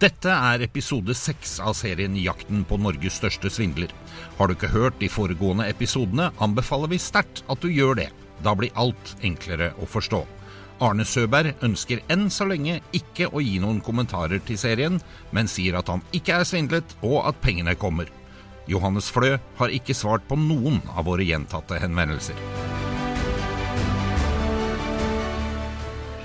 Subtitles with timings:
[0.00, 3.92] Dette er episode seks av serien Jakten på Norges største svindler.
[4.38, 8.08] Har du ikke hørt de foregående episodene, anbefaler vi sterkt at du gjør det.
[8.42, 10.24] Da blir alt enklere å forstå.
[10.82, 14.96] Arne Søberg ønsker enn så lenge ikke å gi noen kommentarer til serien,
[15.30, 18.10] men sier at han ikke er svindlet, og at pengene kommer.
[18.66, 22.40] Johannes Flø har ikke svart på noen av våre gjentatte henvendelser.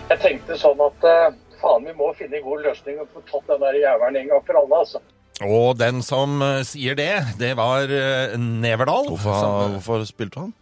[0.10, 3.48] Jeg tenkte sånn at eh, faen, vi må finne en god løsning og få tatt
[3.54, 5.02] den der jævelen en gang for alle, altså.
[5.46, 9.08] Og den som eh, sier det, det var eh, Neverdal.
[9.14, 10.54] Hvorfor, som- hvorfor spilte han?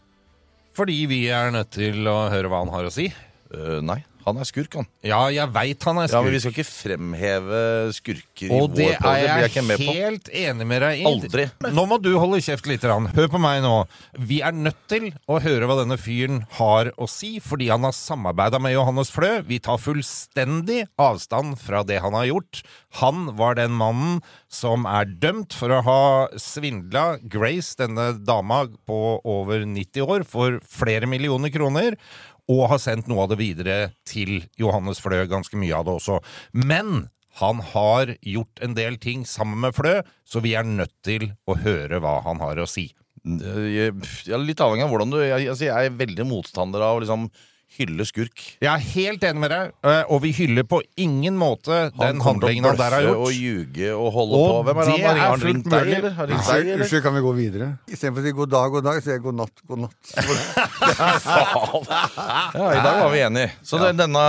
[0.78, 3.08] Fordi vi er nødt til å høre hva han har å si.
[3.50, 4.88] Uh, nei, han er skurk, han.
[5.08, 6.18] Ja, jeg veit han er skurk.
[6.20, 6.36] Ja, men.
[6.36, 7.62] Vi skal ikke fremheve
[7.96, 9.94] skurker og i det vår er Det blir jeg jeg med på.
[9.98, 11.06] helt enig med deg i.
[11.10, 11.46] Aldri.
[11.74, 12.84] Nå må du holde kjeft litt.
[12.84, 13.08] grann.
[13.16, 13.74] Hør på meg nå.
[14.20, 17.96] Vi er nødt til å høre hva denne fyren har å si, fordi han har
[17.98, 19.42] samarbeida med Johannes Flø.
[19.48, 22.62] Vi tar fullstendig avstand fra det han har gjort.
[23.02, 26.00] Han var den mannen som er dømt for å ha
[26.38, 31.98] svindla Grace, denne dama på over 90 år, for flere millioner kroner
[32.48, 36.20] og har sendt noe av det videre til Johannes Flø, ganske mye av det også.
[36.56, 37.10] Men
[37.42, 41.58] han har gjort en del ting sammen med Flø, så vi er nødt til å
[41.60, 42.88] høre hva han har å si.
[43.28, 43.94] Eh, Jeg,
[44.26, 47.28] jeg litt avhengig av hvordan du Jeg, jeg, jeg er veldig motstander av liksom
[47.78, 48.44] hylle skurk.
[48.62, 52.08] Jeg er helt enig med deg, eh, og vi hyller på ingen måte den Han
[52.18, 53.22] den handlingen han der har gjort.
[53.28, 54.64] og ljuge og holde Og på.
[54.68, 55.82] Hvem er det Har er han fullt mulig.
[55.98, 56.10] eller?
[56.10, 56.82] Har han ringt Unnskyld, deg, eller?
[56.84, 57.70] unnskyld, kan vi gå videre?
[57.88, 60.02] Istedenfor å si god dag, god dag, sier jeg god natt, god natt.
[62.58, 63.52] Ja, I dag var vi enige.
[63.64, 63.92] Så ja.
[63.94, 64.24] denne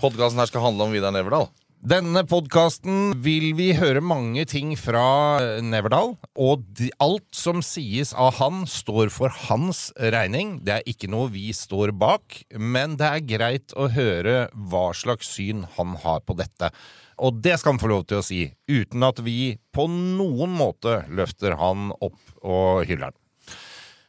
[0.00, 1.48] podkasten her skal handle om Vidar Neverdal.
[1.78, 8.10] Denne podkasten vil vi høre mange ting fra eh, Neverdal, og de, alt som sies
[8.18, 10.56] av han, står for hans regning.
[10.66, 15.30] Det er ikke noe vi står bak, men det er greit å høre hva slags
[15.36, 16.72] syn han har på dette.
[17.22, 21.04] Og det skal han få lov til å si, uten at vi på noen måte
[21.06, 23.20] løfter han opp og hyller han.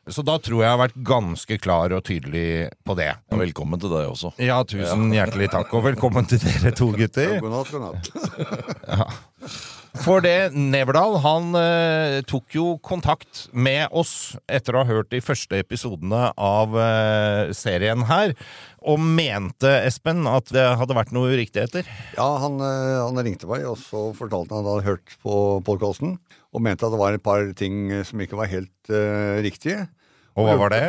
[0.10, 3.12] Så da tror jeg jeg har vært ganske klar og tydelig på det.
[3.30, 4.34] Og velkommen til deg også.
[4.42, 7.38] Ja, tusen hjertelig takk, og velkommen til dere to gutter.
[7.44, 9.20] God natt, god natt.
[10.00, 15.22] For det, Neverdal han eh, tok jo kontakt med oss etter å ha hørt de
[15.24, 18.36] første episodene av eh, serien her,
[18.80, 21.90] og mente, Espen, at det hadde vært noe uriktigheter.
[22.16, 25.36] Ja, han, eh, han ringte meg, og så fortalte han at han hadde hørt på
[25.68, 26.20] podkasten,
[26.54, 29.88] og mente at det var et par ting som ikke var helt eh, riktige.
[30.36, 30.84] Og hva var det?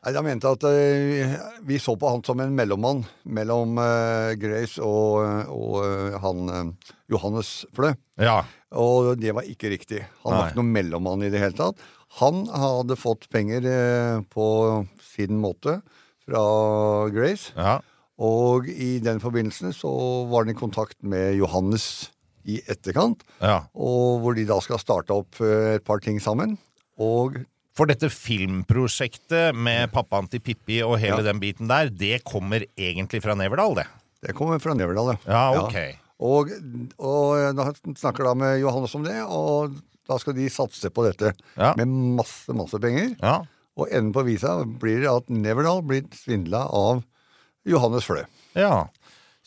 [0.00, 1.34] Han mente at eh,
[1.68, 3.02] vi så på han som en mellommann
[3.36, 5.20] mellom eh, Grace og,
[5.52, 6.72] og eh, han
[7.12, 7.92] Johannes Flø.
[8.20, 8.38] Ja.
[8.80, 10.00] Og det var ikke riktig.
[10.24, 10.38] Han Nei.
[10.38, 11.84] var ikke noen mellommann i det hele tatt.
[12.22, 13.68] Han hadde fått penger
[14.32, 14.46] på
[15.12, 15.78] sin måte
[16.24, 16.44] fra
[17.14, 17.54] Grace.
[17.56, 17.78] ja.
[18.20, 19.90] Og i den forbindelse så
[20.28, 22.10] var han i kontakt med Johannes
[22.44, 23.22] i etterkant.
[23.40, 23.62] ja.
[23.72, 26.58] Og hvor de da skal starte opp et par ting sammen.
[27.00, 27.38] Og
[27.80, 31.32] For dette filmprosjektet med pappaen til Pippi og hele Ja.
[31.32, 33.86] den biten der, det kommer egentlig fra Neverdal, det?
[34.20, 35.96] det kommer fra Neverdal, Ja, ok.
[36.20, 36.50] Og,
[36.98, 39.72] og da snakker da med Johannes om det, og
[40.06, 41.72] da skal de satse på dette Ja.
[41.74, 43.16] med masse, masse penger.
[43.22, 43.46] Ja.
[43.78, 47.02] Og enden på visa blir at Neverdal blir svindla av
[47.64, 48.26] Johannes Flø.
[48.54, 48.88] Ja.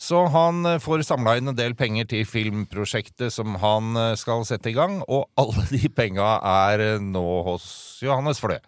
[0.04, 4.44] Så han eh, får samla inn en del penger til filmprosjektet som han eh, skal
[4.48, 6.34] sette i gang, og alle de penga
[6.68, 7.66] er eh, nå hos
[8.04, 8.58] Johannes Flø.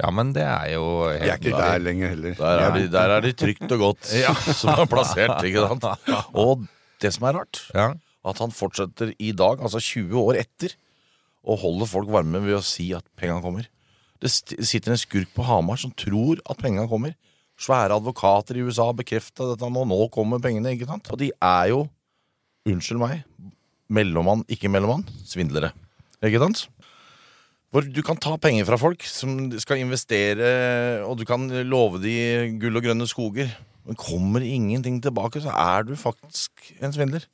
[0.00, 2.36] Ja, men det er jo De er ikke der lenger heller.
[2.38, 4.08] Der er, de, der er de trygt og godt
[4.62, 5.34] som er plassert.
[5.44, 5.84] ikke sant?
[6.44, 6.64] Og
[7.04, 7.90] det som er rart, Ja.
[8.24, 10.72] at han fortsetter i dag, altså 20 år etter,
[11.48, 13.68] å holde folk varme ved å si at penga kommer.
[14.18, 17.12] Det sitter en skurk på Hamar som tror at penga kommer.
[17.58, 20.76] Svære advokater i USA bekrefta dette og Nå kommer pengene.
[20.76, 21.08] ikke sant?
[21.10, 21.86] Og de er jo,
[22.68, 23.24] unnskyld meg,
[23.90, 25.72] mellommann, ikke mellommann, svindlere.
[26.22, 26.68] Ikke sant?
[27.68, 32.14] Hvor du kan ta penger fra folk som skal investere, og du kan love de
[32.60, 33.50] gull og grønne skoger.
[33.88, 37.26] Men kommer ingenting tilbake, så er du faktisk en svindler.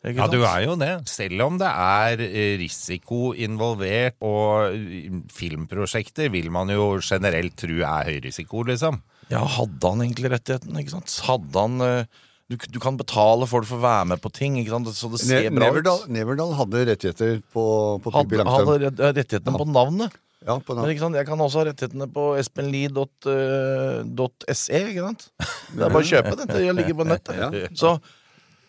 [0.00, 0.94] Ja, du er jo det.
[1.12, 7.82] Selv om det er eh, risiko involvert, og eh, filmprosjekter vil man jo generelt tro
[7.84, 8.96] er høy risiko, liksom.
[9.30, 10.72] Ja, hadde han egentlig rettigheten?
[10.80, 11.10] ikke sant?
[11.26, 12.04] Hadde han eh,
[12.50, 15.52] du, du kan betale folk for å være med på ting, så det ser Ne
[15.54, 16.10] bra Neverdal, ut.
[16.10, 17.62] Hadde hadde rettigheter på,
[18.02, 20.10] på Pippi Hadde, hadde rett- rettighetene på navnet.
[20.40, 21.14] Ja, på sant?
[21.14, 25.22] Jeg kan også ha rettighetene på espenli.se, ikke sant?
[25.76, 26.56] Det er bare å kjøpe dette.
[26.64, 27.36] Jeg ligger på nettet.
[27.38, 27.48] Ja.
[27.76, 27.88] Så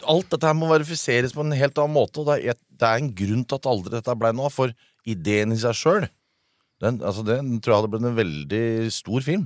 [0.06, 2.88] alt dette her må verifiseres på en helt annen måte, og det er, et, det
[2.90, 4.74] er en grunn til at aldri dette ble noe av, for
[5.10, 6.06] ideen i seg sjøl,
[6.82, 9.46] den, altså den tror jeg hadde blitt en veldig stor film.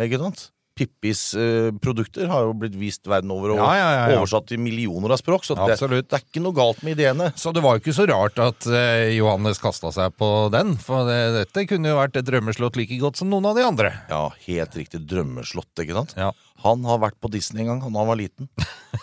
[0.00, 0.48] Ikke sant?
[0.80, 4.20] Pippis eh, produkter har jo blitt vist verden over og Ja, ja, ja, ja.
[4.22, 6.06] oversatt til millioner av språk, så det, Absolutt.
[6.08, 7.26] det er ikke noe galt med ideene.
[7.36, 11.04] Så det var jo ikke så rart at eh, Johannes kasta seg på den, for
[11.10, 13.92] det, dette kunne jo vært et drømmeslott like godt som noen av de andre.
[14.08, 15.02] Ja, helt riktig.
[15.10, 16.16] Drømmeslott, ikke sant?
[16.16, 16.30] Ja.
[16.62, 18.48] Han har vært på Disney en gang da han var liten.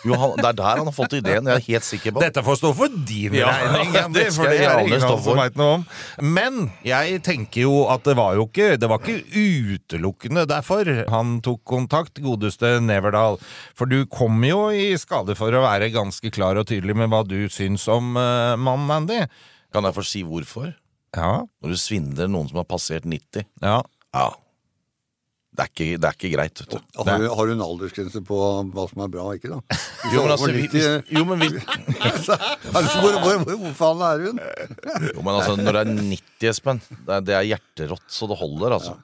[0.06, 2.22] Jo, han, Det er der han har fått ideen, jeg er helt sikker på.
[2.22, 5.22] Dette får stå for din Ja, regning, Ja, det for det jeg er ingen som
[5.24, 5.40] for.
[5.58, 5.86] noe om.
[6.22, 9.42] Men jeg tenker jo at det var jo ikke Det var ikke
[9.78, 13.38] utelukkende derfor han tok kontakt, godeste Neverdal.
[13.78, 17.24] For du kom jo i skade for å være ganske klar og tydelig med hva
[17.26, 19.22] du syns om uh, mannen Andy.
[19.74, 20.74] Kan jeg få si hvorfor?
[21.16, 23.78] Ja, Når du svindler noen som har passert 90 ja.
[24.12, 24.28] Ja.
[25.58, 26.76] Det er ikke, det er ikke greit, vet du.
[27.02, 28.36] Har, du, har du en aldersgrense på
[28.70, 29.78] hva som er bra og ikke, da?
[30.12, 30.82] Jo, men altså, vi,
[31.16, 31.48] jo, men vi,
[32.06, 32.36] altså,
[33.02, 34.38] hvor, hvor, hvor, hvor faen er hun?
[35.08, 38.38] jo, men altså, når det er 90, Espen, det er, det er hjerterått så det
[38.38, 38.94] holder, altså.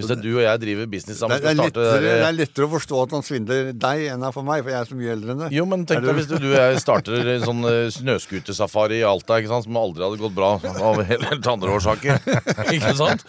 [0.00, 2.00] Hvis det er du og jeg driver business Det sammen, er, det, er starte lettere,
[2.00, 4.72] det der, er lettere å forstå at han svindler deg enn er for meg, for
[4.72, 5.50] jeg er så mye eldre enn det.
[5.54, 7.62] Jo, men tenk Er deg hvis du, du og jeg starter en sånn
[8.00, 11.74] snøskutersafari snøscootersafari i Alta, ikke sant, som aldri hadde gått bra av helt, helt andre
[11.76, 12.20] årsaker.
[12.74, 13.24] ikke sant?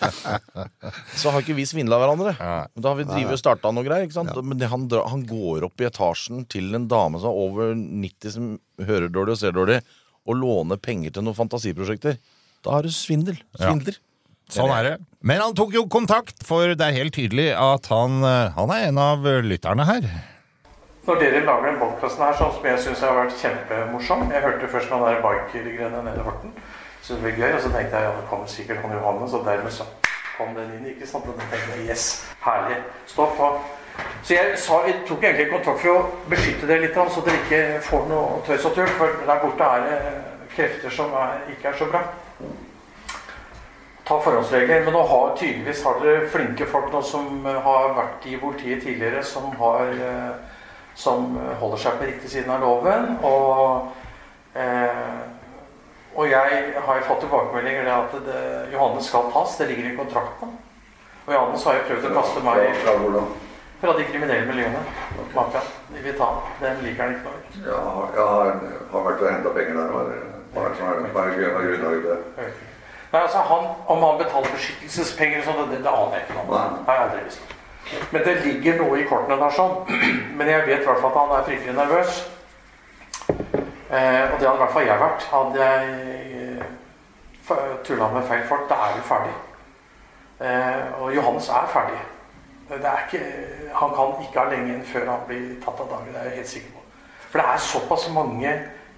[1.18, 2.36] Så har ikke vi svindla hverandre.
[2.38, 4.08] Da har vi drivet og starta noe greier.
[4.08, 4.36] ikke sant?
[4.44, 7.74] Men det, han, drar, han går opp i etasjen til en dame som er over
[7.76, 9.82] 90, som hører dårlig og ser dårlig,
[10.30, 12.20] og låner penger til noen fantasiprosjekter.
[12.62, 13.40] Da har du svindel.
[13.58, 13.98] Svindler.
[14.52, 14.98] Sånn er det.
[15.22, 18.90] Men han tok jo kontakt, for det er helt tydelig at han, eh, han er
[18.90, 20.08] en av lytterne her.
[21.08, 24.68] Når dere lager den podkasten her, sånn som jeg syns har vært kjempemorsom Jeg hørte
[24.70, 26.54] først noen der biker-greiene nede i Horten.
[27.02, 29.46] Så det ble gøy, og så tenkte jeg ja, det kommer sikkert han Johannes, og
[29.46, 29.88] dermed så
[30.38, 30.86] kom den inn.
[30.94, 31.26] ikke sant?
[31.26, 32.06] Og da tenkte jeg yes,
[32.46, 32.78] herlig.
[33.10, 33.50] Stå på.
[34.24, 37.64] Så jeg, sa, jeg tok egentlig kontakt for å beskytte dere litt, så dere ikke
[37.90, 38.94] får noe tøys og tull.
[39.00, 40.00] For der borte er det
[40.54, 42.06] krefter som er, ikke er så bra.
[44.08, 44.86] Ta forhåndsregler.
[44.86, 48.84] Men nå har, tydeligvis har dere flinke folk nå som eh, har vært i politiet
[48.84, 50.32] tidligere, som har eh,
[50.96, 53.14] som holder seg på riktig siden av loven.
[53.26, 53.94] Og,
[54.60, 55.22] eh,
[56.16, 58.42] og jeg har jo fått tilbakemeldinger det at det,
[58.74, 59.56] Johannes skal tas.
[59.58, 60.58] Det ligger i kontrakten.
[61.28, 63.32] Og Johannes har jo prøvd å kaste meg Fra hvordan?
[63.82, 64.82] fra de kriminelle miljøene.
[65.34, 65.70] Maken.
[65.90, 66.28] De vil ta.
[66.62, 67.64] Den liker han ikke noe.
[67.66, 68.52] Ja, jeg har,
[68.92, 69.96] har vært og henta penger der.
[70.52, 72.52] Er er er hva er grunnlaget for det?
[73.12, 76.60] Nei, altså han, Om han betaler beskyttelsespenger og sånn, det, det aner jeg ikke noe
[76.60, 76.78] om.
[76.88, 77.58] Har jeg aldri visst.
[78.12, 79.74] Men det ligger noe i kortene der sånn.
[80.38, 82.22] Men jeg vet i hvert fall at han er fryktelig nervøs.
[83.92, 85.28] Eh, og det hadde i hvert fall jeg vært.
[85.34, 85.86] Hadde jeg
[86.40, 89.34] eh, tulla med feil folk, da er du ferdig.
[90.42, 92.00] Eh, og Johannes er ferdig.
[92.72, 93.26] Det er ikke,
[93.76, 96.14] han kan ikke ha lenge igjen før han blir tatt av dagen.
[96.14, 96.84] Det er jeg helt sikker på.
[97.26, 98.54] For det er såpass mange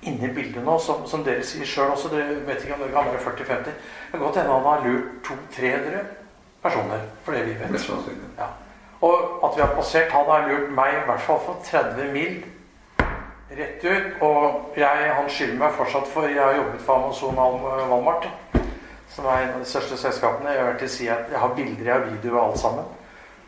[0.09, 2.09] inne i bildet nå, som, som dere sier sjøl også.
[2.13, 3.65] Dere vet ikke om dere kan være 40-50.
[3.65, 6.03] Det kan godt hende han har lurt 200-300
[6.63, 7.87] personer, for det vi vet.
[8.39, 8.49] Ja.
[9.03, 12.37] Og at vi har passert Han har lurt meg i hvert fall for 30 mil
[13.57, 14.21] rett ut.
[14.23, 18.27] Og jeg, han skylder meg fortsatt for Jeg har jobbet for Amazon Al- Walmart,
[19.11, 20.55] som er en av de største selskapene.
[20.55, 22.85] Jeg vil til si at jeg har bilder, jeg har video og alt sammen.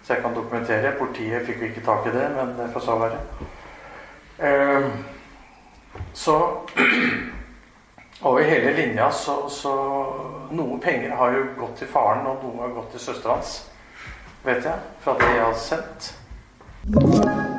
[0.04, 0.92] Så jeg kan dokumentere.
[1.00, 3.18] Politiet fikk jo ikke tak i det, men det får så være.
[4.46, 4.92] Ehm,
[6.14, 6.38] så
[8.22, 9.76] over hele linja så, så
[10.52, 13.58] Noen penger har jo gått til faren, og noe har gått til søstera hans.
[14.46, 14.78] Vet jeg.
[15.02, 17.55] Fra det jeg har sendt.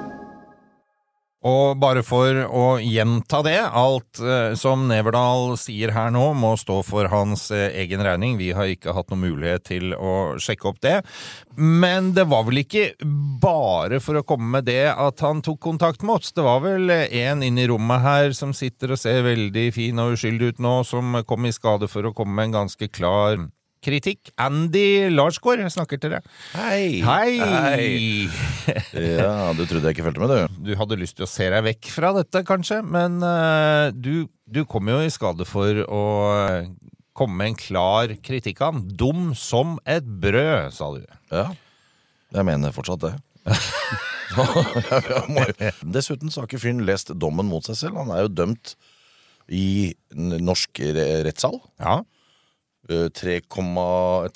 [1.46, 6.80] Og bare for å gjenta det, alt eh, som Neverdal sier her nå, må stå
[6.86, 8.38] for hans eh, egen regning.
[8.40, 10.96] Vi har ikke hatt noen mulighet til å sjekke opp det.
[11.56, 12.88] Men det var vel ikke
[13.42, 16.34] bare for å komme med det at han tok kontakt med oss.
[16.34, 20.02] Det var vel eh, en inne i rommet her som sitter og ser veldig fin
[20.02, 23.38] og uskyldig ut nå, som kom i skade for å komme med en ganske klar
[23.87, 24.33] kritikk.
[24.43, 26.26] Andy Larsgaard snakker til deg.
[26.57, 27.02] Hei!
[27.07, 27.87] Hei!
[28.97, 30.57] Ja, du trodde jeg ikke fulgte med, du?
[30.66, 34.64] Du hadde lyst til å se deg vekk fra dette, kanskje, men uh, du, du
[34.69, 36.02] kom jo i skade for å
[37.16, 38.83] komme med en klar kritikk av han.
[38.99, 41.07] Dum som et brød, sa du.
[41.31, 41.47] Ja.
[42.35, 43.14] Jeg mener fortsatt det.
[45.97, 48.00] Dessuten så har ikke fyren lest dommen mot seg selv.
[48.02, 48.75] Han er jo dømt
[49.52, 50.83] i norsk
[51.26, 51.61] rettssal.
[51.81, 52.00] Ja.
[52.88, 53.40] Eh, 3,-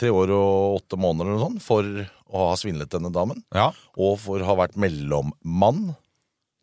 [0.01, 1.87] Tre år og åtte måneder eller noe sånt for
[2.31, 3.43] å ha svindlet denne damen.
[3.55, 3.71] Ja.
[3.99, 5.95] Og for å ha vært mellommann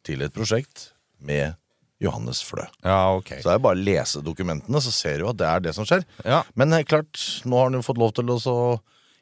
[0.07, 1.55] til et prosjekt med
[1.99, 2.63] Johannes Flø.
[2.85, 3.39] Ja, okay.
[3.41, 5.87] Så det er bare å lese dokumentene, så ser du at det er det som
[5.87, 6.03] skjer.
[6.23, 6.43] Ja.
[6.55, 7.17] Men eh, klart,
[7.47, 8.55] nå har han jo fått lov til å så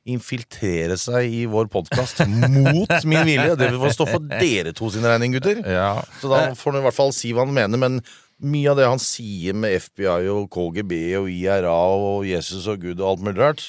[0.05, 3.55] infiltrere seg i vår podkast mot min vilje.
[3.57, 5.63] Det får stå for dere to sin regning, gutter.
[5.65, 5.95] Ja.
[6.21, 7.81] Så da får han i hvert fall si hva han mener.
[7.81, 7.97] Men
[8.43, 12.99] mye av det han sier med FBI og KGB og IRA og Jesus og Gud
[12.99, 13.65] og alt mulig rart,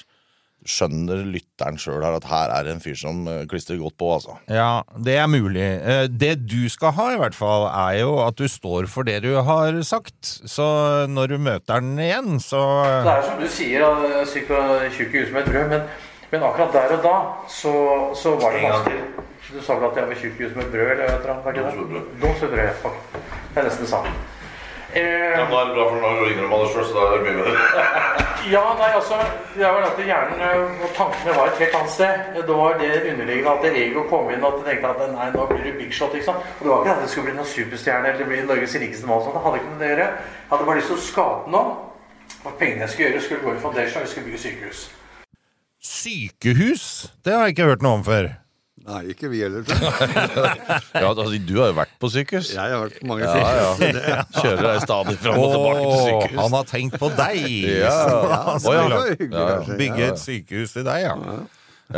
[0.66, 4.08] skjønner lytteren sjøl her at her er det en fyr som eh, klistrer godt på,
[4.16, 4.34] altså.
[4.50, 5.62] Ja, det er mulig.
[5.62, 9.20] Eh, Det du skal ha, i hvert fall, er jo at du står for det
[9.22, 10.16] du har sagt.
[10.50, 10.66] Så
[11.06, 12.64] når du møter den igjen, så
[13.06, 13.86] Det er som du sier,
[14.26, 15.86] tjukk i huet som et brød, men,
[16.34, 17.74] men akkurat der og da så,
[18.18, 19.04] så var det vanskelig.
[19.46, 21.62] Du sa vel at jeg var tjukk i huet som et brød, eller hva det?
[21.62, 22.98] Var et brød.
[23.54, 24.16] Det er nesten det samme.
[24.94, 28.22] Eh, er det bra, for nå sjøl, så da er det mye bedre.
[28.46, 29.16] Ja, nei, altså,
[29.56, 32.20] det er vel at hjernen øh, og tankene var et helt annet sted.
[32.36, 35.64] Det var det underliggende at det ego kom inn og tenkte at nei, nå blir
[35.64, 36.14] du big shot.
[36.14, 36.46] ikke sant?
[36.60, 39.26] Og det var ikke at det skulle bli noen superstjerne eller bli Norges rikeste mann.
[39.34, 40.06] Det hadde ikke noe med det å gjøre.
[40.30, 41.74] Jeg hadde bare lyst til å skape noe.
[42.46, 44.86] Og pengene jeg skulle gjøre, skulle gå i foundation, og vi skulle bygge sykehus.
[45.90, 46.86] Sykehus?
[47.26, 48.30] Det har jeg ikke hørt noe om før.
[48.86, 49.64] Nei, ikke vi heller.
[50.94, 52.52] Ja, altså, du har jo vært på sykehus.
[52.54, 53.68] Jeg har vært på mange Ja, ja.
[53.80, 54.38] sykehus.
[54.38, 56.40] Kjører deg stadig fram og tilbake til sykehus.
[56.44, 57.38] han har tenkt på deg!
[57.82, 57.94] Ja.
[57.98, 58.56] Så Ja, han ja.
[58.56, 59.78] Det var lage- hyggelig, Ja, ja.
[59.82, 61.16] Bygge et sykehus til deg, ja.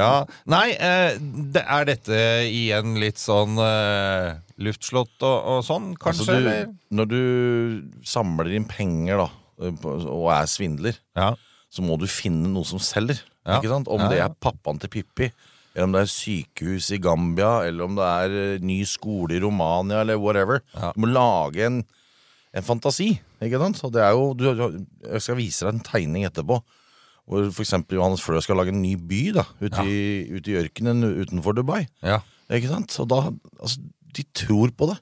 [0.00, 0.12] ja.
[0.54, 1.18] Nei, eh,
[1.60, 4.30] er dette igjen litt sånn eh,
[4.64, 6.24] luftslott og, og sånn, kanskje?
[6.38, 7.20] Altså, du, når du
[8.08, 9.28] samler inn penger da,
[9.68, 11.34] og er svindler, Ja.
[11.68, 13.20] så må du finne noe som selger.
[13.44, 13.60] Ja.
[13.60, 13.88] Ikke sant?
[13.92, 15.30] Om Ja, det er pappaen til Pippi,
[15.74, 19.42] eller om det er sykehus i Gambia, eller om det er eh, ny skole i
[19.42, 20.62] Romania, eller whatever.
[20.74, 20.92] Ja.
[20.94, 21.82] Du må lage en,
[22.56, 23.12] en fantasi.
[23.44, 23.82] Ikke sant?
[23.94, 24.48] Det er jo, du,
[25.04, 26.58] jeg skal vise deg en tegning etterpå.
[27.28, 29.98] Hvor eksempel Johannes Flø skal lage en ny by da, ute, i,
[30.32, 31.82] ute i ørkenen utenfor Dubai.
[32.00, 32.22] Ja.
[32.48, 32.94] Ikke sant?
[33.02, 33.18] Og da,
[33.60, 33.84] altså,
[34.16, 34.96] de tror på det.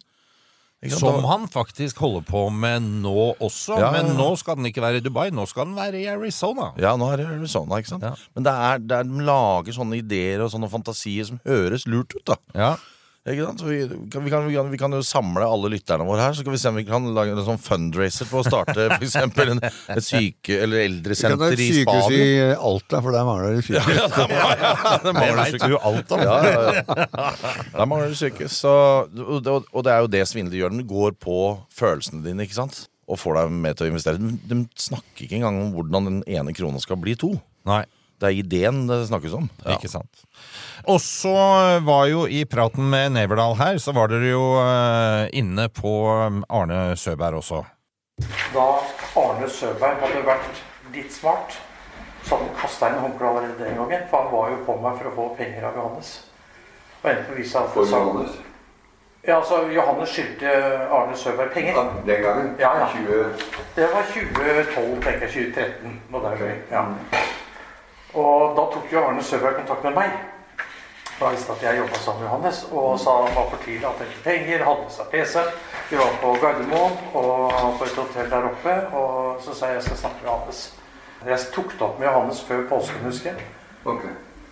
[0.93, 5.01] Som han faktisk holder på med nå også, ja, men nå skal den ikke være
[5.01, 6.69] i Dubai, nå skal den være i Arizona.
[6.81, 8.05] Ja, nå er det Arizona, ikke sant?
[8.05, 8.13] Ja.
[8.37, 12.13] Men det er, det er, de lager sånne ideer og sånne fantasier som høres lurt
[12.19, 12.37] ut, da.
[12.55, 12.75] Ja.
[13.27, 13.63] Ikke sant?
[13.67, 13.77] Vi,
[14.13, 16.55] kan, vi, kan, vi, kan, vi kan jo samle alle lytterne våre her, så kan
[16.55, 19.63] vi se om vi kan lage en sånn fundraiser på å starte for eksempel en,
[19.67, 22.53] et syke- eller Vi kan ha et i sykehus i Spania.
[22.71, 23.99] Alta, for der mangler det sykehus.
[23.99, 26.15] Ja, der mangler- ja, der Det mangler det sykehus.
[26.23, 26.85] ja, ja.
[27.75, 28.61] Der mangler det sykehus.
[28.63, 28.75] Så,
[29.11, 30.77] og, det, og det er jo det svindlet gjør.
[30.79, 31.41] Den går på
[31.83, 32.85] følelsene dine, ikke sant?
[33.11, 34.23] Og får deg med til å investere.
[34.23, 37.35] De, de snakker ikke engang om hvordan den ene krona skal bli to.
[37.67, 37.83] Nei,
[38.17, 39.49] Det er ideen det snakkes om.
[39.75, 40.25] ikke sant.
[40.87, 41.35] Og så
[41.85, 46.43] var jo i praten med Neverdal her, så var dere jo eh, inne på um,
[46.49, 47.65] Arne Søberg også.
[48.55, 48.67] Da
[49.21, 50.63] Arne Søberg hadde vært
[50.95, 51.59] litt smart,
[52.25, 54.05] så hadde han kasta inn håndkleet allerede den gangen.
[54.11, 56.13] For han var jo på meg for å få penger av Johannes.
[57.03, 58.39] Og endte på å vise at For Johannes.
[59.27, 60.53] Ja, altså Johannes skyldte
[60.95, 61.75] Arne Søberg penger.
[61.75, 62.53] Ja, Den gangen.
[62.63, 62.87] Ja, ja.
[62.95, 63.25] 20...
[63.77, 65.51] Det var 2012, tenker jeg.
[65.51, 66.01] 2013.
[66.11, 66.55] Nå der, okay.
[66.71, 66.85] ja.
[68.17, 70.17] Og da tok jo Arne Søberg kontakt med meg.
[71.17, 74.09] Da visste at jeg jobba sammen med Johannes, og sa han var for tidlig hadde
[74.09, 75.45] ikke penger, hadde med seg PC.
[75.91, 79.87] Vi var på Gardermoen og på et hotell der oppe, og så sa jeg jeg
[79.87, 80.61] skal snakke med Johannes.
[81.27, 83.49] Jeg tok det opp med Johannes før påsken, husker jeg.
[83.85, 84.05] Ok.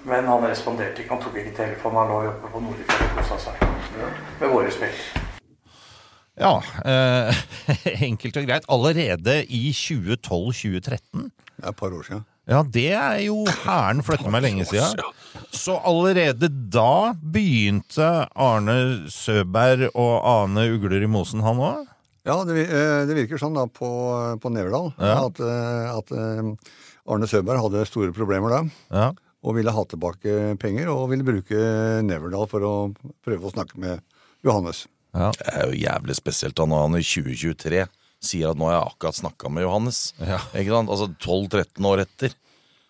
[0.05, 1.15] Men han responderte ikke.
[1.15, 2.01] Han tok ikke telefonen.
[2.01, 3.63] Han lå oppe på Nordli og kosa seg.
[4.41, 4.99] Med våre spill.
[6.41, 7.45] Ja, eh,
[8.09, 8.69] enkelt og greit.
[8.69, 12.25] Allerede i 2012-2013 Det er et par år siden.
[12.47, 15.01] Ja, det er jo hæren flytta meg lenge siden.
[15.55, 18.77] Så allerede da begynte Arne
[19.13, 21.87] Søberg og ane ugler i mosen, han òg?
[22.25, 23.89] Ja, det, eh, det virker sånn da på,
[24.41, 25.27] på Neverdal Ja.
[25.27, 26.53] at, eh, at eh,
[27.13, 28.61] Arne Søberg hadde store problemer da,
[28.93, 29.09] Ja.
[29.45, 31.59] og ville ha tilbake penger, og ville bruke
[32.05, 32.75] Neverdal for å
[33.25, 34.01] prøve å snakke med
[34.45, 34.87] Johannes.
[35.15, 35.31] ja.
[35.33, 37.87] Det er jo jævlig spesielt da når han i 2023
[38.27, 40.01] sier at nå har jeg akkurat snakka med Johannes.
[40.21, 40.41] Ja.
[40.55, 42.35] Altså 12-13 år etter.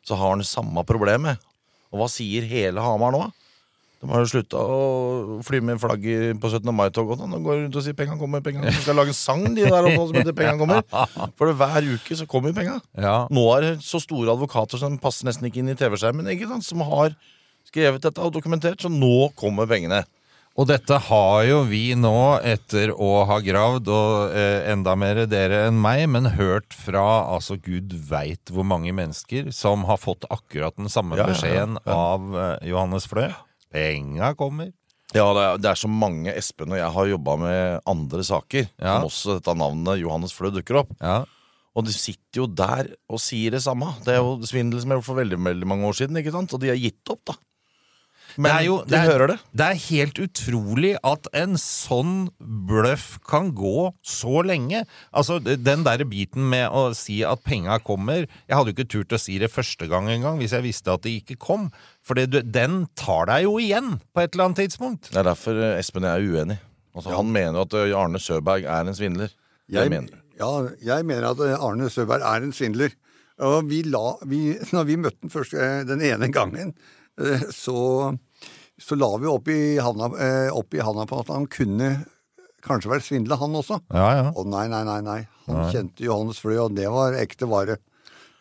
[0.05, 1.43] Så har han det samme problemet.
[1.93, 3.25] Og hva sier hele Hamar nå?
[4.05, 6.03] De har jo slutta å fly med flagg
[6.37, 6.69] på 17.
[6.77, 7.15] mai-tog.
[7.15, 8.75] De sånn, går rundt og sier 'penga kommer', penga kommer.
[8.77, 11.31] De skal lage en sang, de der oppe som heter 'Penga kommer'.
[11.39, 12.83] For hver uke så kommer penga.
[13.01, 13.27] ja.
[13.33, 16.29] Nå er det så store advokater som passer nesten ikke inn i TV-skjermen,
[16.61, 17.17] som har
[17.65, 20.05] skrevet dette og dokumentert, så nå kommer pengene.
[20.55, 22.15] Og dette har jo vi nå,
[22.47, 27.03] etter å ha gravd, og eh, enda mer dere enn meg, men hørt fra
[27.35, 31.89] altså gud veit hvor mange mennesker som har fått akkurat den samme Ja, beskjeden ja,
[31.91, 31.97] ja.
[31.99, 33.27] av eh, Johannes Flø.
[33.75, 34.71] Penga kommer.
[35.15, 38.71] Ja, det er, det er så mange Espen og jeg har jobba med andre saker,
[38.79, 40.95] som også dette navnet Johannes Flø dukker opp.
[41.03, 41.25] Ja.
[41.75, 43.91] Og de sitter jo der og sier det samme.
[44.07, 46.55] Det er jo svindel som er gjort for veldig, veldig mange år siden, ikke sant?
[46.55, 47.35] Og de har gitt opp, da.
[48.37, 49.37] Men det er jo, de det er, hører det.
[49.55, 54.85] Det er helt utrolig at en sånn bløff kan gå så lenge.
[55.15, 59.15] Altså, Den der biten med å si at penga kommer Jeg hadde jo ikke turt
[59.15, 61.71] å si det første gang engang hvis jeg visste at det ikke kom.
[62.05, 65.13] For den tar deg jo igjen på et eller annet tidspunkt.
[65.13, 66.59] Det er derfor eh, Espen og jeg er uenig.
[66.95, 69.33] Altså, Han mener jo at eh, Arne Søberg er en svindler.
[69.73, 70.21] Jeg, mener.
[70.39, 70.51] ja,
[70.85, 72.93] jeg mener at eh, Arne Søberg er en svindler.
[73.43, 74.43] Og vi la, vi,
[74.75, 76.75] når vi møtte den første, den ene gangen,
[77.55, 77.79] så,
[78.81, 81.93] så la vi opp i handa, eh, opp i havna på at han kunne
[82.65, 83.81] kanskje vært svindla, han også.
[83.93, 84.29] Ja, ja.
[84.35, 85.21] Og nei, nei, nei, nei.
[85.49, 87.77] Han kjente Johannes Fløy, og det var ekte vare.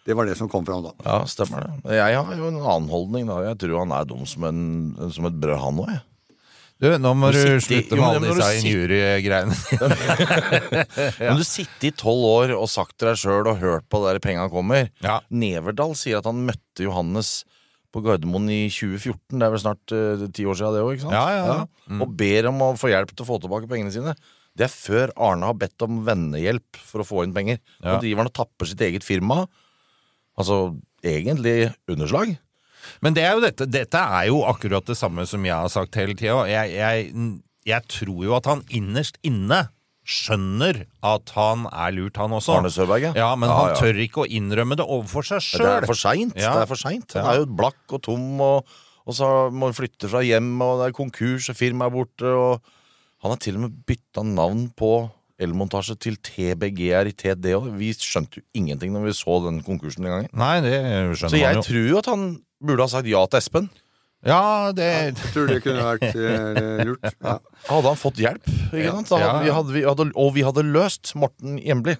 [0.03, 0.93] Det var det som kom fram da.
[1.03, 1.95] Ja, stemmer det.
[1.95, 3.27] Jeg har jo en annen holdning.
[3.29, 4.65] da Jeg tror han er dum som, en,
[5.15, 5.93] som et brød, han òg.
[6.83, 9.55] Du, nå må Du du slutte med alle disse injuriegreiene.
[11.23, 11.29] ja.
[11.29, 14.19] Men du sitter i tolv år og sagt til deg sjøl og hørt på der
[14.23, 14.89] penga kommer.
[15.05, 15.21] Ja.
[15.31, 17.43] Neverdal sier at han møtte Johannes
[17.93, 19.37] på Gardermoen i 2014.
[19.37, 21.17] Det er vel snart eh, ti år siden det òg, ikke sant?
[21.17, 21.99] Ja, ja, ja.
[22.01, 24.15] Og ber om å få hjelp til å få tilbake pengene sine.
[24.53, 27.61] Det er før Arne har bedt om vennehjelp for å få inn penger.
[27.81, 29.43] Og driver han og tapper sitt eget firma.
[30.37, 32.35] Altså egentlig underslag.
[33.03, 35.97] Men det er jo dette, dette er jo akkurat det samme som jeg har sagt
[35.99, 36.43] hele tida.
[36.49, 37.31] Jeg, jeg,
[37.69, 39.65] jeg tror jo at han innerst inne
[40.03, 42.57] skjønner at han er lurt, han også.
[42.59, 43.11] Arne Søberg, ja.
[43.15, 46.35] Ja, men Ja, han tør ikke å innrømme det overfor seg Det er for seint.
[46.35, 46.53] Ja.
[46.59, 46.81] Det er for.
[46.87, 48.67] Han er jo blakk og tom, og,
[49.07, 52.33] og så må han flytte fra hjem, og det er konkurs, og firmaet er borte,
[52.35, 52.61] og
[53.23, 54.89] Han har til og med bytta navn på
[55.39, 57.45] elmontasje til TBGR i TD.
[57.79, 60.29] Vi skjønte jo ingenting når vi så den konkursen den gangen.
[60.35, 60.73] Nei, det
[61.15, 61.63] Så skjønner jeg man jo.
[61.69, 62.25] tror jo at han
[62.59, 63.69] burde ha sagt ja til Espen.
[64.25, 67.03] Ja, det Jeg tror det kunne vært eh, lurt.
[67.19, 67.37] Ja.
[67.67, 69.11] Hadde han fått hjelp, ikke sant?
[69.11, 71.97] Da Ja, hadde vi, hadde vi, hadde, og vi hadde løst Morten Hjemli.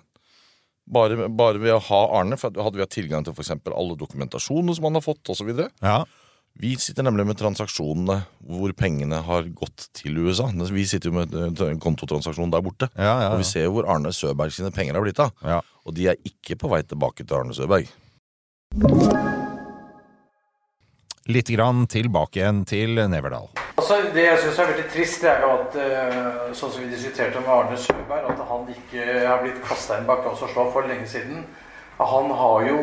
[0.93, 3.95] Bare, bare ved å ha Arne, for hadde vi hatt tilgang til for eksempel alle
[3.99, 5.51] dokumentasjonene som han har fått, osv.
[5.83, 6.01] Ja.
[6.59, 10.51] Vi sitter nemlig med transaksjonene hvor pengene har gått til USA.
[10.69, 12.91] Vi sitter jo med kontotransaksjonen en kontotransaksjon der borte.
[12.93, 15.33] Ja, ja, Og vi ser jo hvor Arne Søberg sine penger har blitt av.
[15.41, 15.61] Ja.
[15.87, 17.89] Og de er ikke på vei tilbake til Arne Søberg.
[21.31, 23.45] Litt grann tilbake igjen til Neverdal.
[23.79, 26.17] Altså, det jeg syns er veldig trist, det er jo at eh,
[26.51, 30.25] sånn som vi diskuterte med Arne Søberg, at han ikke har blitt kasta inn bak
[30.27, 31.45] lås og slå for lenge siden.
[32.01, 32.77] Han har jo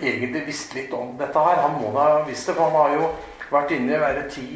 [0.00, 1.62] egentlig visst litt om dette her.
[1.62, 3.12] Han må da ha visst det, for han har jo
[3.54, 4.48] vært inne i være ti,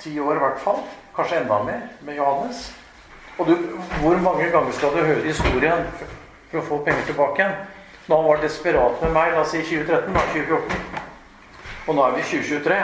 [0.00, 0.80] ti år i hvert fall.
[1.18, 2.70] Kanskje enda mer med Johannes.
[3.36, 3.56] Og du,
[4.00, 6.20] hvor mange ganger skal du høre historien for,
[6.56, 7.58] å få penger tilbake igjen?
[8.06, 11.05] Da han var desperat med meg, la oss si 2013, da 2014.
[11.86, 12.78] Og nå er vi i 2023.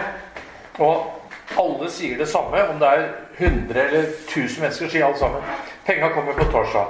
[0.79, 5.43] Og alle sier det samme, om det er 100 eller 1000 mennesker, sier alle sammen.
[5.87, 6.87] Penga kommer på torsdag.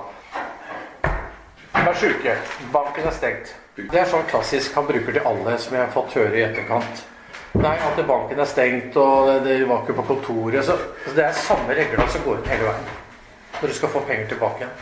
[1.72, 2.36] De er sjuke.
[2.72, 3.54] Banken er stengt.
[3.76, 7.06] Det er sånn klassisk han bruker til alle, som jeg har fått høre i etterkant.
[7.56, 10.64] Nei, at banken er stengt, og det, var ikke på kontoret.
[10.68, 10.76] Så,
[11.16, 12.92] det er samme regler som går inn hele veien.
[13.58, 14.76] Når du skal få penger tilbake igjen.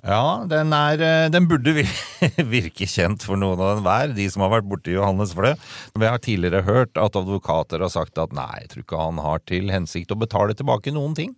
[0.00, 1.74] Ja, den, er, eh, den burde
[2.54, 5.52] virke kjent for noen av enhver, de som har vært borti Johannes Flø.
[5.92, 9.44] Vi har tidligere hørt at advokater har sagt at nei, jeg tror ikke han har
[9.50, 11.34] til hensikt å betale tilbake noen ting.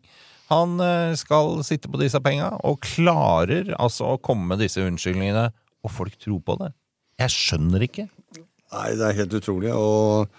[0.52, 5.48] Han eh, skal sitte på disse penga, og klarer altså å komme med disse unnskyldningene,
[5.82, 6.70] og folk tror på det.
[7.22, 8.06] Jeg skjønner ikke.
[8.72, 9.72] Nei, det er helt utrolig.
[9.74, 10.30] Og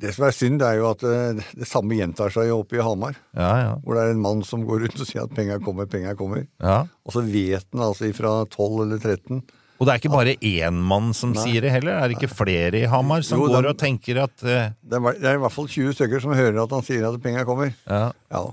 [0.00, 2.76] det som er synd, det er jo at eh, det samme gjentar seg jo oppe
[2.76, 3.14] i Hamar.
[3.36, 3.70] Ja, ja.
[3.84, 6.46] Hvor det er en mann som går rundt og sier at penga kommer, penga kommer.
[6.60, 6.82] ja.
[7.06, 9.40] Og så vet han altså ifra 12 eller 13
[9.78, 11.42] Og det er ikke bare én mann som Nei.
[11.44, 11.96] sier det heller.
[12.00, 14.72] Er det ikke flere i Hamar som Jo, går den- og tenker at uh...
[14.80, 17.20] det er, det er i hvert fall 20 stykker som hører at han sier at
[17.22, 17.72] penga kommer.
[17.88, 18.46] ja, Ja.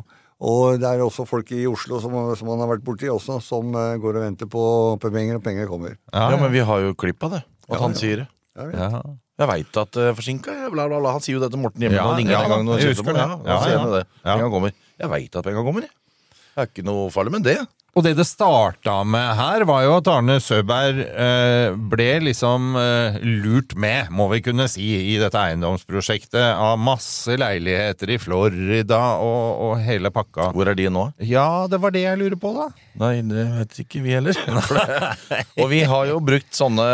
[0.43, 3.69] Og det er også folk i Oslo som, som han har vært borti også, som
[3.71, 4.63] uh, går og venter på,
[4.99, 5.93] på penger, og penger kommer.
[6.11, 7.43] ja, Ja, men vi har jo klipp av det.
[7.69, 7.99] At Ja, han ja.
[8.01, 8.27] sier det.
[8.59, 8.75] Jeg vet.
[8.81, 9.01] ja.
[9.43, 11.13] Jeg veit at uh, forsinka, ja, bla, bla, bla.
[11.17, 11.97] Han sier jo det til Morten hjemme.
[11.99, 13.25] Ja, han ringer ja, en gang når jeg husker det.
[13.27, 13.57] Ja,
[14.23, 14.73] Ja, ja.
[15.03, 15.91] Jeg veit at penga kommer, jeg.
[16.53, 17.57] Det er ikke noe farlig med det.
[17.93, 23.19] Og det det starta med her, var jo at Arne Søberg eh, ble liksom eh,
[23.43, 29.61] lurt med, må vi kunne si, i dette eiendomsprosjektet av masse leiligheter i Florida og,
[29.67, 30.49] og hele pakka.
[30.57, 31.05] Hvor er de nå?
[31.21, 32.71] Ja, det var det jeg lurer på, da.
[33.03, 34.41] Nei, det vet ikke vi heller.
[35.61, 36.85] Og vi har jo brukt sånne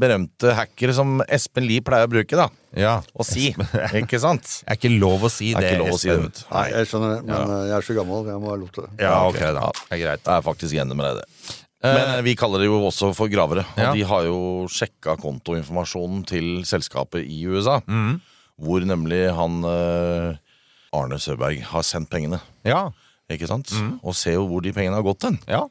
[0.00, 2.48] berømte hackere som Espen Lie pleier å bruke, da.
[2.76, 2.96] Ja.
[3.14, 3.50] Å si.
[4.00, 4.42] Ikke sant?
[4.64, 5.68] Det er ikke lov å si Det det.
[5.68, 6.16] er ikke lov å si det.
[6.26, 6.40] ut.
[6.50, 7.58] Nei, jeg skjønner det, men ja.
[7.70, 8.90] jeg er så gammel, jeg må ha lov til det.
[9.04, 9.68] Ja, ok, da.
[9.78, 10.24] Det er greit.
[10.26, 11.60] Jeg er faktisk enig med deg i det.
[11.84, 13.62] Men eh, vi kaller det jo også for gravere.
[13.76, 13.92] Og Ja.
[13.92, 14.38] de har jo
[14.72, 17.78] sjekka kontoinformasjonen til selskapet i USA.
[17.86, 18.18] Mm.
[18.64, 20.38] Hvor nemlig han eh,
[20.96, 22.40] Arne Søberg har sendt pengene.
[22.64, 22.86] Ja.
[23.30, 23.70] Ikke sant?
[23.76, 23.98] Mm.
[24.02, 25.38] Og se jo hvor de pengene har gått hen.
[25.50, 25.66] Ja.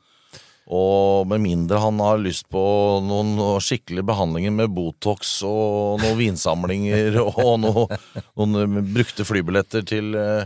[0.71, 2.62] Og med mindre han har lyst på
[3.04, 7.97] noen skikkelige behandlinger med Botox og noen vinsamlinger og noe,
[8.39, 10.45] noen brukte flybilletter til eh,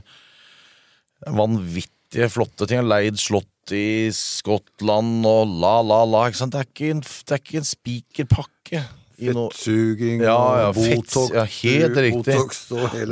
[1.38, 2.82] vanvittige flotte ting.
[2.90, 6.26] Leid slott i Skottland og la, la, la.
[6.32, 6.56] Ikke sant?
[6.56, 8.84] Det er ikke en, det er ikke en spikerpakke.
[9.18, 11.32] Fettsuging Ja, ja, Botox.
[11.34, 12.36] ja, helt riktig.
[12.38, 12.68] Botox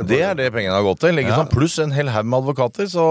[0.06, 1.18] Det er det pengene har gått til.
[1.22, 1.40] Ja.
[1.50, 3.06] Pluss en hel haug med advokater, så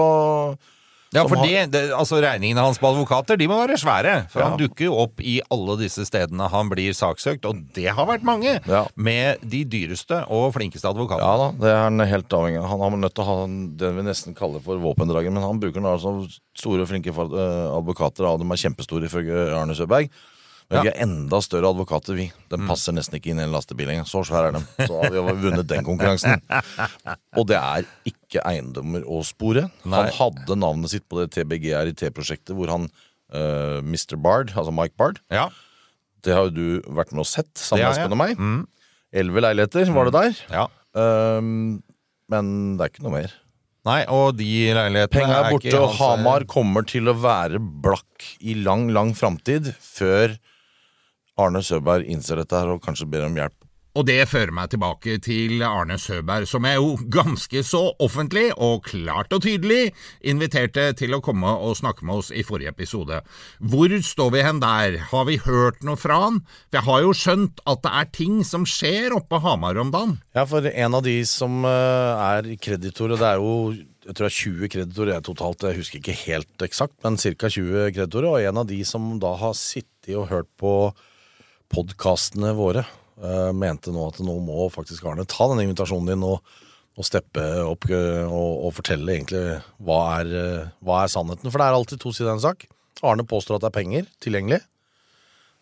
[1.14, 4.28] Ja, for har- det, altså Regningene hans på advokater de må være svære.
[4.28, 4.48] For Ja.
[4.50, 8.22] han dukker jo opp i alle disse stedene han blir saksøkt, og det har vært
[8.24, 8.60] mange.
[8.66, 8.86] Ja.
[8.96, 11.22] Med de dyreste og flinkeste advokatene.
[11.22, 12.68] Ja da, det er han helt avhengig av.
[12.68, 15.80] Han har nødt til å ha det vi nesten kaller for våpendrager, men han bruker
[15.80, 20.10] nå altså store, flinke eh, advokater, og de er kjempestore ifølge Arne Søberg.
[20.70, 22.24] Men vi er enda større advokater, vi.
[22.50, 22.68] Den Mm.
[22.72, 24.06] passer nesten ikke inn i en lastebil engang.
[24.10, 24.64] Så svære er den.
[24.82, 26.40] Så vi har vunnet den konkurransen.
[27.38, 29.68] Og det er ikke eiendommer å spore.
[29.86, 30.00] Nei.
[30.00, 32.88] Han hadde navnet sitt på det TBGRIT-prosjektet hvor han
[33.34, 34.16] uh, Mr.
[34.18, 35.48] Bard, altså Mike Bard Ja.
[36.26, 37.92] Det har jo du vært med og sett sammen med.
[37.94, 38.34] Espen og meg.
[38.38, 38.62] Mm.
[39.22, 40.40] Elleve leiligheter var det der.
[40.50, 40.66] ja.
[40.96, 41.82] Um,
[42.32, 42.46] men
[42.78, 43.34] det er ikke noe mer.
[43.86, 48.24] Nei, og de leilighetene Penga er borte, og eh, Hamar kommer til å være blakk
[48.42, 50.34] i lang, lang framtid før
[51.36, 53.66] Arne Søberg innser dette her og kanskje ber om hjelp.
[53.96, 58.84] Og det fører meg tilbake til Arne Søberg, som jeg jo ganske så offentlig og
[58.90, 63.22] klart og tydelig inviterte til å komme og snakke med oss i forrige episode.
[63.56, 64.98] Hvor står vi hen der?
[65.14, 66.42] Har vi hørt noe fra han?
[66.68, 69.94] For jeg har jo skjønt at det er ting som skjer oppe på Hamar om
[69.94, 70.18] dagen.
[70.36, 73.56] Ja, for en av de som eh, er kreditorer, det er jo
[74.06, 77.48] jeg tror det er 20 kreditorer totalt, jeg husker ikke helt eksakt, men ca.
[77.48, 78.28] 20 kreditorer.
[78.28, 80.76] Og en av de som da har sittet og hørt på
[81.72, 82.84] podkastene våre,
[83.22, 86.40] uh, mente nå at nå må faktisk Arne ta den invitasjonen din og,
[86.96, 91.50] og steppe opp eh, og, og fortelle egentlig hva er, eh, hva er sannheten.
[91.50, 92.64] For det er alltid to sider av en sak.
[93.04, 94.62] Arne påstår at det er penger tilgjengelig,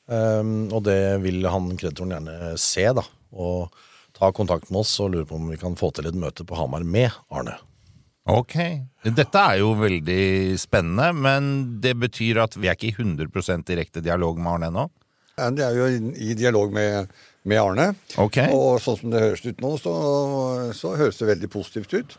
[0.04, 3.04] Um, og det vil han kreditoren gjerne se, da.
[3.32, 3.72] Og
[4.14, 6.58] ta kontakt med oss og lure på om vi kan få til et møte på
[6.58, 7.56] Hamar med Arne.
[8.30, 8.56] Ok.
[9.04, 11.48] Dette er jo veldig spennende, men
[11.84, 14.86] det betyr at vi er ikke i 100% direkte dialog med Arne ennå?
[15.34, 17.10] Det er jo i, dialog med,
[17.42, 17.88] med Arne.
[18.20, 18.52] Okay.
[18.54, 19.94] Og sånn som det høres ut nå, så,
[20.76, 22.16] så høres det veldig positivt ut.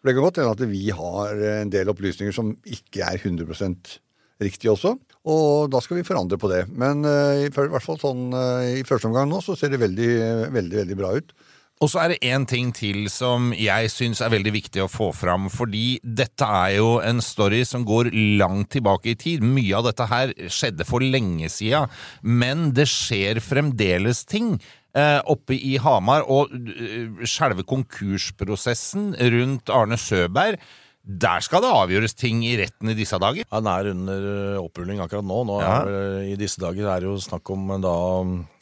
[0.00, 3.96] For Det kan godt hende at vi har en del opplysninger som ikke er 100%
[4.40, 4.94] riktige også.
[5.28, 6.64] Og da skal vi forandre på det.
[6.72, 9.82] Men uh, i, i hvert fall sånn uh, i første omgang nå så ser det
[9.82, 10.10] veldig,
[10.54, 11.34] veldig, veldig bra ut.
[11.80, 15.06] Og så er det én ting til som jeg syns er veldig viktig å få
[15.16, 19.40] fram, fordi dette er jo en story som går langt tilbake i tid.
[19.40, 21.86] Mye av dette her skjedde for lenge sida,
[22.20, 24.58] men det skjer fremdeles ting.
[24.92, 30.60] eh, Oppe i Hamar, og uh, selve konkursprosessen rundt Arne Søberg,
[31.02, 33.46] der skal det avgjøres ting i retten i disse dager.
[33.50, 35.38] Han er under eh, opprulling akkurat nå.
[35.48, 35.78] nå Ja.
[35.80, 37.94] er I disse dager er det jo snakk om eh, da,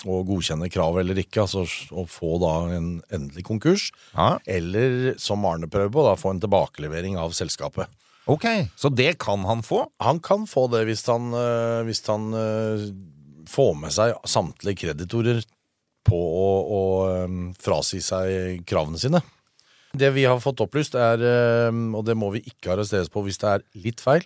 [0.07, 1.43] å godkjenne kravet eller ikke.
[1.45, 3.89] Altså å få da en endelig konkurs.
[4.15, 4.37] Ja.
[4.47, 7.91] Eller, som Arne prøver på, da, få en tilbakelevering av selskapet.
[8.29, 8.45] Ok,
[8.77, 9.87] Så det kan han få?
[10.05, 11.31] Han kan få det hvis han,
[11.89, 12.27] hvis han
[13.49, 15.41] får med seg samtlige kreditorer
[16.05, 16.83] på å, å
[17.57, 19.23] frasi seg kravene sine.
[19.99, 21.23] Det vi har fått opplyst, er,
[21.73, 24.23] og det må vi ikke arresteres på hvis det er litt feil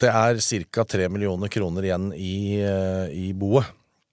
[0.00, 0.38] Det er
[0.70, 0.84] ca.
[0.84, 3.66] 3 millioner kroner igjen i, øh, i boet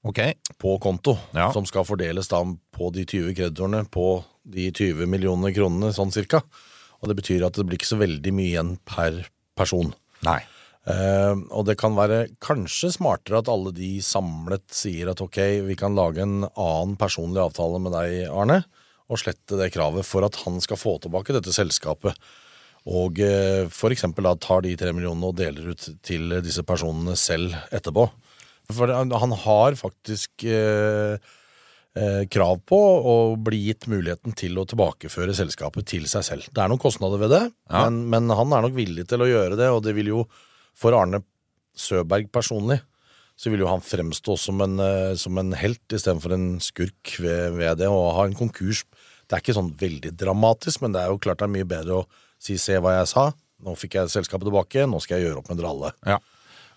[0.04, 0.34] okay.
[0.58, 1.52] på konto, Ja.
[1.52, 6.44] som skal fordeles da på de 20 kreditorene på de 20 millioner kronene, sånn cirka.
[7.02, 9.26] Og det betyr at det blir ikke så veldig mye igjen per
[9.58, 9.94] person.
[10.24, 10.40] Nei.
[10.84, 15.78] Uh, og det kan være kanskje smartere at alle de samlet sier at ok, vi
[15.80, 18.64] kan lage en annen personlig avtale med deg, Arne,
[19.12, 22.16] og slette det kravet for at han skal få tilbake dette selskapet.
[22.90, 27.16] Og eh, for eksempel da tar de tre millionene og deler ut til disse personene
[27.20, 28.10] selv etterpå.
[28.72, 31.16] For han han har faktisk eh,
[31.96, 36.48] eh, krav på å bli gitt muligheten til å tilbakeføre selskapet til seg selv.
[36.52, 37.86] Det er noen kostnader ved det, Ja.
[37.86, 40.26] men, men han er nok villig til å gjøre det, og det vil jo
[40.76, 41.22] for Arne
[41.76, 42.80] Søberg personlig
[43.44, 47.58] så vil jo han fremstå som en, eh, som en helt istedenfor en skurk ved,
[47.60, 47.90] ved det.
[47.92, 48.86] Og ha en konkurs
[49.24, 51.94] Det er ikke sånn veldig dramatisk, men det er jo klart det er mye bedre
[51.96, 55.40] å si 'se hva jeg sa', nå fikk jeg selskapet tilbake, nå skal jeg gjøre
[55.40, 55.92] opp med dere alle.
[56.06, 56.18] Ja.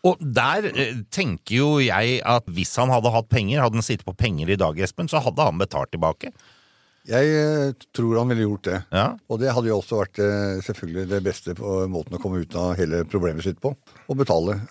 [0.06, 4.06] Og der eh, tenker jo jeg at hvis han hadde hatt penger, hadde han sittet
[4.06, 6.30] på penger i dag, Espen, så hadde han betalt tilbake.
[7.04, 8.80] Jeg eh, tror han ville gjort det.
[8.94, 9.18] Ja.
[9.28, 10.22] Og det hadde jo også vært
[10.64, 13.74] selvfølgelig det beste på måten å komme ut av hele problemet sitt på.
[13.74, 14.62] Å betale.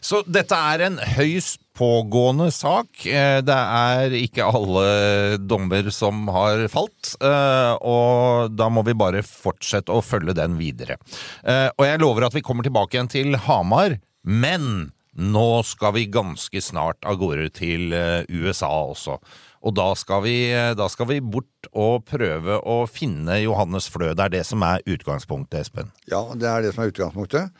[0.00, 3.04] Så dette er en høyst pågående sak.
[3.06, 9.22] Eh, Det er ikke alle dommer som har falt, eh, og da må vi bare
[9.22, 10.96] fortsette å følge den videre.
[11.44, 16.06] Eh, Og jeg lover at vi kommer tilbake igjen til Hamar Men nå skal vi
[16.06, 17.90] ganske snart av gårde til
[18.30, 19.18] USA også.
[19.64, 24.14] Og da skal, vi, da skal vi bort og prøve å finne Johannes Flø.
[24.14, 25.90] Det er det som er utgangspunktet, Espen.
[26.10, 27.50] Ja, det er det som er utgangspunktet.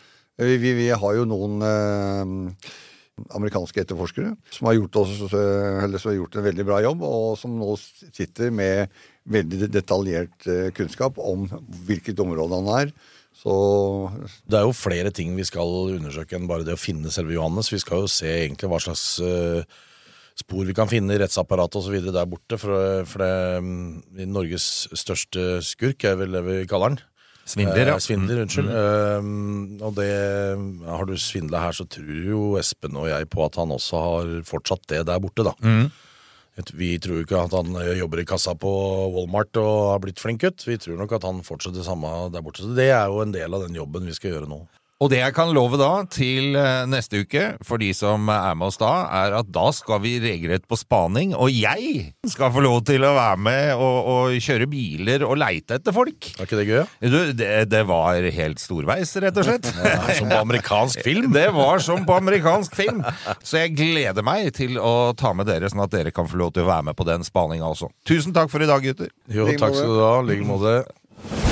[0.40, 2.70] Vi, vi, vi har jo noen eh,
[3.36, 7.04] amerikanske etterforskere som har, gjort oss, eh, eller som har gjort en veldig bra jobb,
[7.06, 8.92] og som nå sitter med
[9.30, 11.46] veldig detaljert eh, kunnskap om
[11.86, 12.94] hvilket område han er.
[13.42, 13.52] Så
[14.46, 17.72] Det er jo flere ting vi skal undersøke enn bare det å finne selve Johannes.
[17.72, 19.64] Vi skal jo se egentlig hva slags eh,
[20.38, 21.96] spor vi kan finne i rettsapparatet osv.
[22.08, 22.58] der borte.
[22.60, 27.00] For, for det, mm, Norges største skurk er vel det vi kaller han.
[27.44, 27.96] Svindler, ja.
[27.96, 28.70] Eh, svindler, unnskyld.
[28.70, 30.10] Eh, og det
[30.86, 34.32] Har du svindla her, så tror jo Espen og jeg på at han også har
[34.46, 35.54] fortsatt det der borte, da.
[36.76, 38.70] Vi tror jo ikke at han eh, jobber i kassa på
[39.14, 40.66] Walmart og har blitt flink gutt.
[40.68, 42.62] Vi tror nok at han fortsetter det samme der borte.
[42.62, 44.60] Så det er jo en del av den jobben vi skal gjøre nå.
[45.02, 48.68] Og det jeg kan love da, til eh, neste uke, for de som er med
[48.68, 52.84] oss da, er at da skal vi regelrett på spaning, og jeg skal få lov
[52.86, 56.30] til å være med og, og kjøre biler og leite etter folk.
[56.36, 56.82] Er ikke det gøy?
[57.02, 59.72] Du, det, det var helt storveis, rett og slett.
[60.20, 61.30] Som på amerikansk film.
[61.42, 63.00] Det var som på amerikansk film.
[63.42, 66.52] Så jeg gleder meg til å ta med dere, sånn at dere kan få lov
[66.54, 67.90] til å være med på den spaninga også.
[68.08, 69.10] Tusen takk for i dag, gutter.
[69.32, 70.14] Jo, takk skal du ha.
[70.20, 71.51] I like måte.